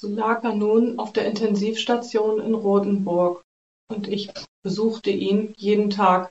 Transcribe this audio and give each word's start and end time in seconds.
So 0.00 0.08
lag 0.08 0.44
er 0.44 0.54
nun 0.54 1.00
auf 1.00 1.12
der 1.12 1.26
Intensivstation 1.26 2.40
in 2.40 2.54
Rotenburg 2.54 3.42
und 3.90 4.06
ich 4.06 4.30
besuchte 4.62 5.10
ihn 5.10 5.54
jeden 5.56 5.90
Tag. 5.90 6.30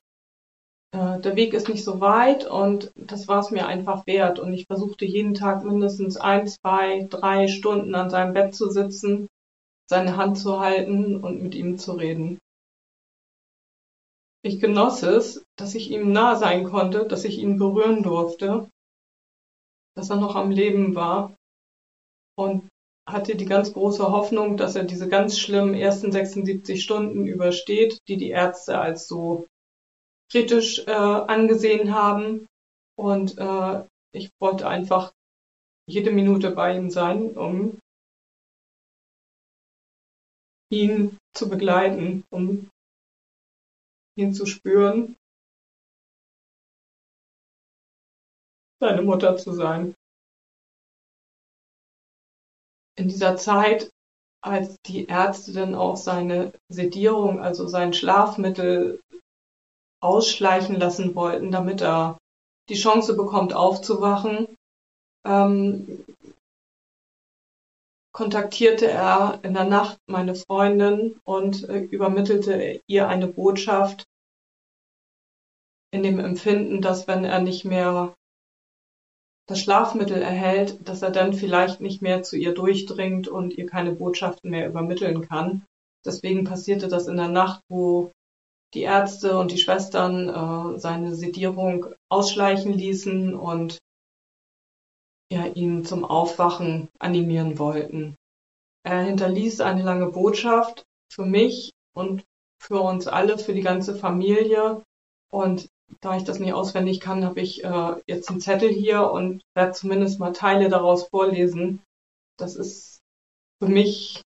Äh, 0.93 1.19
der 1.19 1.35
Weg 1.35 1.53
ist 1.53 1.67
nicht 1.67 1.83
so 1.83 1.99
weit 1.99 2.45
und 2.49 2.93
das 2.95 3.27
war 3.27 3.39
es 3.39 3.51
mir 3.51 3.67
einfach 3.67 4.07
wert. 4.07 4.39
Und 4.39 4.53
ich 4.53 4.65
versuchte 4.67 5.03
jeden 5.03 5.33
Tag 5.33 5.65
mindestens 5.65 6.15
ein, 6.15 6.47
zwei, 6.47 7.07
drei 7.09 7.49
Stunden 7.49 7.93
an 7.93 8.09
seinem 8.09 8.33
Bett 8.33 8.55
zu 8.55 8.69
sitzen, 8.69 9.27
seine 9.89 10.15
Hand 10.15 10.37
zu 10.37 10.61
halten 10.61 11.21
und 11.21 11.43
mit 11.43 11.53
ihm 11.53 11.77
zu 11.77 11.91
reden. 11.93 12.39
Ich 14.43 14.61
genoss 14.61 15.03
es, 15.03 15.43
dass 15.57 15.75
ich 15.75 15.91
ihm 15.91 16.13
nah 16.13 16.37
sein 16.37 16.63
konnte, 16.63 17.05
dass 17.05 17.25
ich 17.25 17.37
ihn 17.37 17.57
berühren 17.57 18.01
durfte, 18.01 18.69
dass 19.93 20.09
er 20.09 20.15
noch 20.15 20.35
am 20.35 20.51
Leben 20.51 20.95
war 20.95 21.35
und 22.37 22.69
hatte 23.07 23.35
die 23.35 23.45
ganz 23.45 23.73
große 23.73 24.11
Hoffnung, 24.11 24.57
dass 24.57 24.75
er 24.75 24.83
diese 24.83 25.07
ganz 25.07 25.39
schlimmen 25.39 25.73
ersten 25.73 26.11
76 26.11 26.83
Stunden 26.83 27.25
übersteht, 27.25 27.99
die 28.07 28.17
die 28.17 28.29
Ärzte 28.29 28.79
als 28.79 29.07
so 29.07 29.47
kritisch 30.29 30.79
äh, 30.87 30.91
angesehen 30.91 31.93
haben. 31.93 32.47
Und 32.97 33.37
äh, 33.37 33.85
ich 34.13 34.29
wollte 34.41 34.67
einfach 34.67 35.13
jede 35.89 36.11
Minute 36.11 36.51
bei 36.51 36.75
ihm 36.75 36.89
sein, 36.91 37.37
um 37.37 37.79
ihn 40.69 41.17
zu 41.33 41.49
begleiten, 41.49 42.25
um 42.29 42.69
ihn 44.17 44.33
zu 44.33 44.45
spüren, 44.45 45.15
seine 48.81 49.01
Mutter 49.01 49.37
zu 49.37 49.53
sein. 49.53 49.93
In 52.97 53.07
dieser 53.07 53.37
Zeit, 53.37 53.91
als 54.41 54.75
die 54.85 55.05
Ärzte 55.05 55.53
dann 55.53 55.75
auch 55.75 55.97
seine 55.97 56.51
Sedierung, 56.69 57.39
also 57.39 57.67
sein 57.67 57.93
Schlafmittel 57.93 59.01
ausschleichen 60.01 60.75
lassen 60.75 61.15
wollten, 61.15 61.51
damit 61.51 61.81
er 61.81 62.17
die 62.69 62.75
Chance 62.75 63.15
bekommt, 63.15 63.53
aufzuwachen, 63.53 64.47
ähm, 65.25 66.05
kontaktierte 68.13 68.87
er 68.87 69.39
in 69.43 69.53
der 69.53 69.65
Nacht 69.65 69.99
meine 70.07 70.33
Freundin 70.33 71.19
und 71.23 71.69
äh, 71.69 71.81
übermittelte 71.81 72.81
ihr 72.87 73.07
eine 73.07 73.27
Botschaft 73.27 74.05
in 75.91 76.01
dem 76.01 76.19
Empfinden, 76.19 76.81
dass 76.81 77.07
wenn 77.07 77.23
er 77.23 77.39
nicht 77.39 77.63
mehr 77.63 78.15
das 79.47 79.61
Schlafmittel 79.61 80.21
erhält, 80.21 80.87
dass 80.87 81.01
er 81.01 81.11
dann 81.11 81.33
vielleicht 81.33 81.79
nicht 81.79 82.01
mehr 82.01 82.21
zu 82.21 82.35
ihr 82.35 82.53
durchdringt 82.53 83.27
und 83.27 83.57
ihr 83.57 83.65
keine 83.65 83.93
Botschaften 83.93 84.51
mehr 84.51 84.67
übermitteln 84.67 85.27
kann. 85.27 85.63
Deswegen 86.05 86.43
passierte 86.43 86.87
das 86.87 87.07
in 87.07 87.17
der 87.17 87.29
Nacht, 87.29 87.61
wo 87.69 88.11
die 88.73 88.81
Ärzte 88.81 89.37
und 89.37 89.51
die 89.51 89.57
Schwestern 89.57 90.29
äh, 90.29 90.79
seine 90.79 91.15
Sedierung 91.15 91.87
ausschleichen 92.09 92.73
ließen 92.73 93.33
und 93.33 93.79
ja, 95.31 95.45
ihn 95.45 95.85
zum 95.85 96.05
Aufwachen 96.05 96.89
animieren 96.99 97.57
wollten. 97.57 98.15
Er 98.83 99.01
hinterließ 99.01 99.61
eine 99.61 99.83
lange 99.83 100.07
Botschaft 100.11 100.85
für 101.11 101.25
mich 101.25 101.71
und 101.93 102.23
für 102.61 102.81
uns 102.81 103.07
alle, 103.07 103.37
für 103.37 103.53
die 103.53 103.61
ganze 103.61 103.95
Familie. 103.95 104.83
Und 105.29 105.67
da 106.01 106.17
ich 106.17 106.23
das 106.23 106.39
nicht 106.39 106.53
auswendig 106.53 106.99
kann, 106.99 107.25
habe 107.25 107.41
ich 107.41 107.63
äh, 107.63 107.95
jetzt 108.07 108.29
einen 108.29 108.41
Zettel 108.41 108.69
hier 108.69 109.09
und 109.11 109.41
werde 109.55 109.71
zumindest 109.71 110.19
mal 110.19 110.33
Teile 110.33 110.69
daraus 110.69 111.07
vorlesen. 111.07 111.81
Das 112.37 112.55
ist 112.55 112.99
für 113.61 113.69
mich 113.69 114.21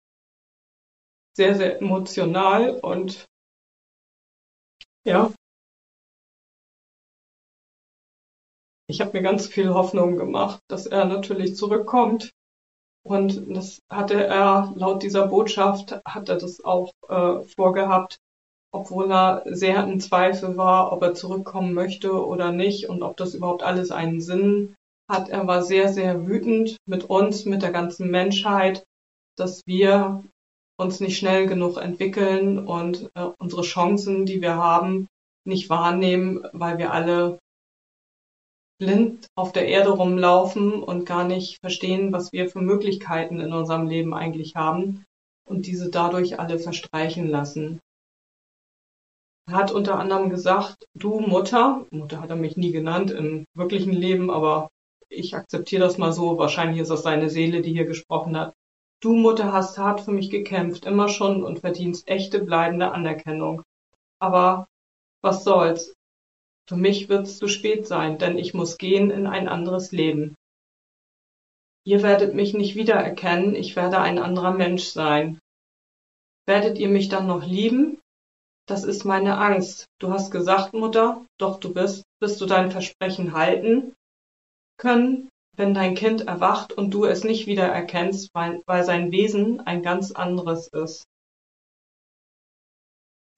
sehr, 1.37 1.55
sehr 1.55 1.81
emotional 1.81 2.79
und 2.81 3.27
ja, 5.05 5.33
ich 8.89 9.01
habe 9.01 9.13
mir 9.13 9.23
ganz 9.23 9.47
viel 9.47 9.73
Hoffnung 9.73 10.17
gemacht, 10.17 10.61
dass 10.69 10.87
er 10.87 11.05
natürlich 11.05 11.57
zurückkommt. 11.57 12.33
Und 13.03 13.57
das 13.57 13.81
hatte 13.89 14.27
er 14.27 14.73
laut 14.77 15.03
dieser 15.03 15.27
Botschaft, 15.29 16.01
hat 16.05 16.29
er 16.29 16.37
das 16.37 16.63
auch 16.63 16.93
äh, 17.09 17.41
vorgehabt, 17.57 18.19
obwohl 18.73 19.11
er 19.11 19.43
sehr 19.47 19.85
im 19.85 20.01
Zweifel 20.01 20.57
war, 20.57 20.93
ob 20.93 21.03
er 21.03 21.15
zurückkommen 21.15 21.75
möchte 21.75 22.13
oder 22.13 22.53
nicht 22.53 22.89
und 22.89 23.03
ob 23.03 23.17
das 23.17 23.35
überhaupt 23.35 23.63
alles 23.63 23.91
einen 23.91 24.21
Sinn 24.21 24.75
hat. 25.09 25.29
Er 25.29 25.47
war 25.47 25.63
sehr, 25.63 25.93
sehr 25.93 26.27
wütend 26.27 26.77
mit 26.87 27.05
uns, 27.05 27.45
mit 27.45 27.63
der 27.63 27.73
ganzen 27.73 28.11
Menschheit, 28.11 28.85
dass 29.37 29.63
wir 29.67 30.23
uns 30.79 31.01
nicht 31.01 31.19
schnell 31.19 31.47
genug 31.47 31.77
entwickeln 31.77 32.67
und 32.67 33.11
äh, 33.15 33.29
unsere 33.39 33.63
Chancen, 33.63 34.25
die 34.25 34.41
wir 34.41 34.57
haben, 34.57 35.09
nicht 35.45 35.69
wahrnehmen, 35.69 36.47
weil 36.53 36.79
wir 36.79 36.93
alle 36.93 37.39
blind 38.79 39.27
auf 39.37 39.53
der 39.53 39.69
Erde 39.69 39.91
rumlaufen 39.91 40.83
und 40.83 41.05
gar 41.05 41.25
nicht 41.25 41.59
verstehen, 41.61 42.13
was 42.13 42.33
wir 42.33 42.49
für 42.49 42.61
Möglichkeiten 42.61 43.41
in 43.41 43.53
unserem 43.53 43.87
Leben 43.87 44.15
eigentlich 44.15 44.57
haben 44.57 45.05
und 45.47 45.67
diese 45.67 45.91
dadurch 45.91 46.41
alle 46.41 46.59
verstreichen 46.59 47.29
lassen. 47.29 47.79
Hat 49.51 49.73
unter 49.73 49.99
anderem 49.99 50.31
gesagt, 50.31 50.87
du 50.95 51.21
Mutter, 51.21 51.85
Mutter 51.91 52.21
hat 52.21 52.31
er 52.31 52.37
mich 52.37 52.57
nie 52.57 52.73
genannt 52.73 53.11
im 53.11 53.47
wirklichen 53.55 53.93
Leben, 53.93 54.31
aber 54.31 54.71
ich 55.09 55.35
akzeptiere 55.35 55.83
das 55.83 55.99
mal 55.99 56.13
so, 56.13 56.39
wahrscheinlich 56.39 56.81
ist 56.81 56.91
das 56.91 57.03
seine 57.03 57.31
Seele, 57.31 57.63
die 57.63 57.73
hier 57.73 57.85
gesprochen 57.85 58.39
hat. 58.39 58.55
Du 59.01 59.15
Mutter 59.15 59.53
hast 59.53 59.79
hart 59.79 60.03
für 60.03 60.13
mich 60.13 60.31
gekämpft, 60.31 60.85
immer 60.85 61.09
schon 61.09 61.43
und 61.43 61.61
verdienst 61.61 62.07
echte 62.07 62.45
bleibende 62.45 62.93
Anerkennung. 62.93 63.63
Aber 64.21 64.69
was 65.23 65.43
soll's? 65.43 65.95
Für 66.69 66.77
mich 66.77 67.09
wird's 67.09 67.39
zu 67.39 67.49
spät 67.49 67.87
sein, 67.87 68.19
denn 68.19 68.39
ich 68.39 68.55
muss 68.55 68.79
gehen 68.79 69.11
in 69.11 69.27
ein 69.27 69.49
anderes 69.49 69.91
Leben. 69.91 70.37
Ihr 71.85 72.03
werdet 72.03 72.35
mich 72.35 72.55
nicht 72.55 72.77
wiedererkennen, 72.77 73.55
ich 73.55 73.75
werde 73.75 74.01
ein 74.01 74.19
anderer 74.19 74.53
Mensch 74.53 74.85
sein. 74.85 75.41
Werdet 76.47 76.79
ihr 76.79 76.89
mich 76.89 77.09
dann 77.09 77.27
noch 77.27 77.45
lieben? 77.45 77.99
Das 78.71 78.85
ist 78.85 79.05
meine 79.05 79.37
Angst. 79.37 79.87
Du 79.99 80.13
hast 80.13 80.31
gesagt, 80.31 80.75
Mutter, 80.75 81.27
doch 81.39 81.59
du 81.59 81.75
bist, 81.75 82.05
wirst 82.21 82.41
du 82.41 82.47
dein 82.47 82.71
Versprechen 82.71 83.33
halten 83.33 83.97
können, 84.79 85.29
wenn 85.57 85.75
dein 85.75 85.97
Kind 85.97 86.29
erwacht 86.29 86.73
und 86.73 86.93
du 86.93 87.05
es 87.05 87.25
nicht 87.25 87.49
wiedererkennst, 87.49 88.31
weil, 88.33 88.63
weil 88.67 88.85
sein 88.85 89.11
Wesen 89.11 89.59
ein 89.59 89.83
ganz 89.83 90.13
anderes 90.13 90.69
ist. 90.69 91.03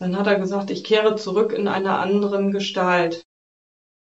Dann 0.00 0.18
hat 0.18 0.26
er 0.26 0.38
gesagt, 0.38 0.68
ich 0.68 0.84
kehre 0.84 1.16
zurück 1.16 1.54
in 1.54 1.66
einer 1.66 1.98
anderen 1.98 2.52
Gestalt. 2.52 3.22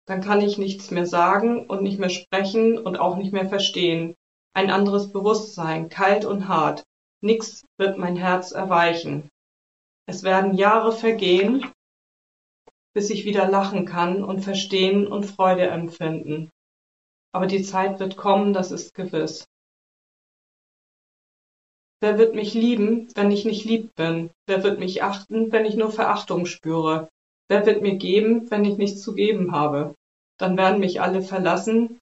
Dann 0.08 0.22
kann 0.22 0.40
ich 0.40 0.58
nichts 0.58 0.90
mehr 0.90 1.06
sagen 1.06 1.68
und 1.68 1.84
nicht 1.84 2.00
mehr 2.00 2.10
sprechen 2.10 2.76
und 2.76 2.98
auch 2.98 3.14
nicht 3.16 3.32
mehr 3.32 3.48
verstehen. 3.48 4.16
Ein 4.54 4.72
anderes 4.72 5.12
Bewusstsein, 5.12 5.88
kalt 5.88 6.24
und 6.24 6.48
hart. 6.48 6.82
Nix 7.20 7.64
wird 7.78 7.96
mein 7.96 8.16
Herz 8.16 8.50
erweichen. 8.50 9.28
Es 10.06 10.22
werden 10.22 10.54
Jahre 10.54 10.92
vergehen, 10.92 11.70
bis 12.94 13.10
ich 13.10 13.24
wieder 13.24 13.48
lachen 13.48 13.86
kann 13.86 14.22
und 14.22 14.40
verstehen 14.40 15.06
und 15.06 15.24
Freude 15.24 15.68
empfinden. 15.68 16.50
Aber 17.32 17.46
die 17.46 17.62
Zeit 17.62 18.00
wird 18.00 18.16
kommen, 18.16 18.52
das 18.52 18.70
ist 18.70 18.94
gewiss. 18.94 19.46
Wer 22.02 22.18
wird 22.18 22.34
mich 22.34 22.52
lieben, 22.52 23.08
wenn 23.14 23.30
ich 23.30 23.44
nicht 23.44 23.64
lieb 23.64 23.94
bin? 23.94 24.30
Wer 24.46 24.64
wird 24.64 24.80
mich 24.80 25.02
achten, 25.04 25.52
wenn 25.52 25.64
ich 25.64 25.76
nur 25.76 25.92
Verachtung 25.92 26.46
spüre? 26.46 27.08
Wer 27.48 27.64
wird 27.64 27.80
mir 27.80 27.96
geben, 27.96 28.50
wenn 28.50 28.64
ich 28.64 28.76
nichts 28.76 29.02
zu 29.02 29.14
geben 29.14 29.52
habe? 29.52 29.94
Dann 30.38 30.56
werden 30.56 30.80
mich 30.80 31.00
alle 31.00 31.22
verlassen, 31.22 32.00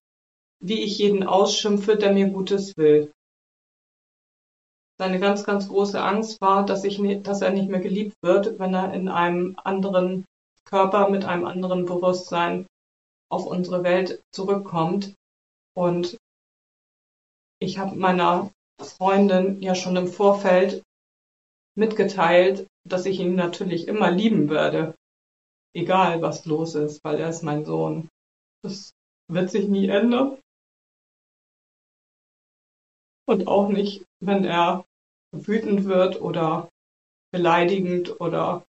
wie 0.62 0.82
ich 0.82 0.98
jeden 0.98 1.22
ausschimpfe, 1.22 1.96
der 1.96 2.12
mir 2.12 2.28
Gutes 2.28 2.76
will. 2.76 3.12
Seine 5.00 5.18
ganz, 5.18 5.44
ganz 5.44 5.66
große 5.66 5.98
Angst 5.98 6.42
war, 6.42 6.66
dass, 6.66 6.84
ich, 6.84 7.00
dass 7.22 7.40
er 7.40 7.52
nicht 7.52 7.70
mehr 7.70 7.80
geliebt 7.80 8.12
wird, 8.20 8.58
wenn 8.58 8.74
er 8.74 8.92
in 8.92 9.08
einem 9.08 9.56
anderen 9.64 10.26
Körper 10.66 11.08
mit 11.08 11.24
einem 11.24 11.46
anderen 11.46 11.86
Bewusstsein 11.86 12.66
auf 13.32 13.46
unsere 13.46 13.82
Welt 13.82 14.22
zurückkommt. 14.30 15.14
Und 15.74 16.18
ich 17.62 17.78
habe 17.78 17.96
meiner 17.96 18.50
Freundin 18.78 19.62
ja 19.62 19.74
schon 19.74 19.96
im 19.96 20.06
Vorfeld 20.06 20.82
mitgeteilt, 21.78 22.66
dass 22.86 23.06
ich 23.06 23.20
ihn 23.20 23.36
natürlich 23.36 23.88
immer 23.88 24.10
lieben 24.10 24.50
werde, 24.50 24.94
egal 25.74 26.20
was 26.20 26.44
los 26.44 26.74
ist, 26.74 27.02
weil 27.04 27.18
er 27.18 27.30
ist 27.30 27.42
mein 27.42 27.64
Sohn. 27.64 28.10
Das 28.62 28.90
wird 29.28 29.50
sich 29.50 29.66
nie 29.66 29.88
ändern. 29.88 30.38
Und 33.26 33.46
auch 33.48 33.70
nicht, 33.70 34.04
wenn 34.22 34.44
er 34.44 34.84
wütend 35.32 35.84
wird 35.84 36.20
oder 36.20 36.68
beleidigend 37.32 38.20
oder 38.20 38.64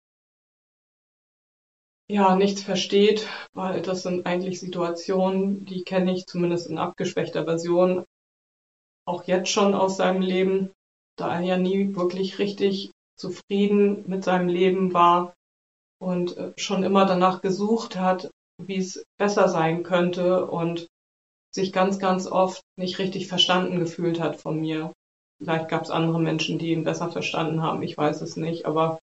ja, 2.10 2.36
nichts 2.36 2.62
versteht, 2.62 3.28
weil 3.52 3.82
das 3.82 4.02
sind 4.02 4.26
eigentlich 4.26 4.60
Situationen, 4.60 5.66
die 5.66 5.82
kenne 5.82 6.12
ich 6.12 6.26
zumindest 6.26 6.68
in 6.68 6.78
abgeschwächter 6.78 7.44
Version 7.44 8.04
auch 9.06 9.24
jetzt 9.24 9.50
schon 9.50 9.74
aus 9.74 9.96
seinem 9.96 10.22
Leben. 10.22 10.70
da 11.18 11.34
er 11.34 11.40
ja 11.40 11.56
nie 11.58 11.96
wirklich 11.96 12.38
richtig 12.38 12.92
zufrieden 13.18 14.04
mit 14.06 14.22
seinem 14.22 14.48
Leben 14.48 14.94
war 14.94 15.34
und 16.00 16.36
äh, 16.36 16.52
schon 16.56 16.84
immer 16.84 17.06
danach 17.06 17.40
gesucht 17.40 17.96
hat, 17.96 18.30
wie 18.62 18.76
es 18.76 19.04
besser 19.18 19.48
sein 19.48 19.82
könnte 19.82 20.46
und 20.46 20.86
sich 21.52 21.72
ganz, 21.72 21.98
ganz 21.98 22.26
oft 22.26 22.62
nicht 22.76 22.98
richtig 22.98 23.26
verstanden 23.26 23.80
gefühlt 23.80 24.20
hat 24.20 24.36
von 24.36 24.60
mir. 24.60 24.92
Vielleicht 25.40 25.68
gab 25.68 25.84
es 25.84 25.90
andere 25.90 26.20
Menschen, 26.20 26.58
die 26.58 26.72
ihn 26.72 26.84
besser 26.84 27.10
verstanden 27.10 27.62
haben, 27.62 27.82
ich 27.82 27.96
weiß 27.96 28.22
es 28.22 28.36
nicht, 28.36 28.66
aber 28.66 28.98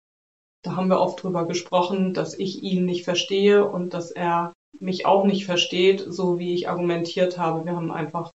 da 0.64 0.76
haben 0.76 0.88
wir 0.88 1.00
oft 1.00 1.22
drüber 1.22 1.46
gesprochen, 1.46 2.14
dass 2.14 2.34
ich 2.38 2.62
ihn 2.62 2.84
nicht 2.84 3.04
verstehe 3.04 3.64
und 3.69 3.94
dass 3.94 4.10
er 4.10 4.52
mich 4.81 5.06
auch 5.06 5.25
nicht 5.25 5.44
versteht, 5.44 6.00
so 6.00 6.38
wie 6.38 6.54
ich 6.54 6.69
argumentiert 6.69 7.38
habe. 7.38 7.64
Wir 7.64 7.76
haben 7.76 7.92
einfach 7.92 8.32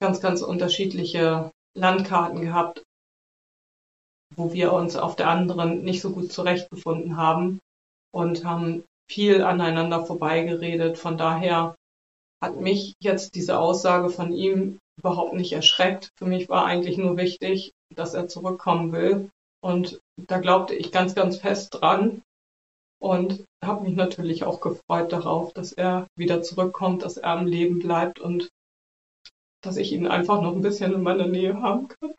ganz, 0.00 0.20
ganz 0.20 0.42
unterschiedliche 0.42 1.50
Landkarten 1.76 2.40
gehabt, 2.40 2.84
wo 4.36 4.52
wir 4.52 4.72
uns 4.72 4.96
auf 4.96 5.16
der 5.16 5.28
anderen 5.28 5.82
nicht 5.82 6.00
so 6.00 6.10
gut 6.10 6.32
zurechtgefunden 6.32 7.16
haben 7.16 7.58
und 8.12 8.44
haben 8.44 8.84
viel 9.10 9.42
aneinander 9.42 10.04
vorbeigeredet. 10.04 10.98
Von 10.98 11.16
daher 11.16 11.74
hat 12.42 12.60
mich 12.60 12.94
jetzt 13.02 13.34
diese 13.34 13.58
Aussage 13.58 14.10
von 14.10 14.32
ihm 14.32 14.78
überhaupt 14.98 15.34
nicht 15.34 15.52
erschreckt. 15.52 16.10
Für 16.18 16.26
mich 16.26 16.48
war 16.48 16.66
eigentlich 16.66 16.98
nur 16.98 17.16
wichtig, 17.16 17.72
dass 17.94 18.14
er 18.14 18.28
zurückkommen 18.28 18.92
will. 18.92 19.30
Und 19.60 20.00
da 20.28 20.38
glaubte 20.38 20.74
ich 20.74 20.92
ganz, 20.92 21.14
ganz 21.14 21.38
fest 21.38 21.74
dran 21.74 22.22
und 23.00 23.44
habe 23.64 23.84
mich 23.84 23.94
natürlich 23.94 24.44
auch 24.44 24.60
gefreut 24.60 25.12
darauf, 25.12 25.52
dass 25.52 25.72
er 25.72 26.06
wieder 26.16 26.42
zurückkommt, 26.42 27.02
dass 27.02 27.16
er 27.16 27.30
am 27.30 27.46
Leben 27.46 27.78
bleibt 27.78 28.20
und 28.20 28.48
dass 29.62 29.76
ich 29.76 29.92
ihn 29.92 30.06
einfach 30.06 30.40
noch 30.40 30.54
ein 30.54 30.62
bisschen 30.62 30.92
in 30.92 31.02
meiner 31.02 31.26
Nähe 31.26 31.60
haben 31.60 31.88
kann. 31.88 32.14